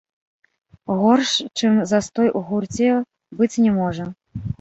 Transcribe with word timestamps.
Горш, 1.01 1.33
чым 1.59 1.73
застой 1.91 2.31
у 2.39 2.41
гурце, 2.47 2.89
быць 3.43 3.51
не 3.67 3.75
можа. 3.77 4.09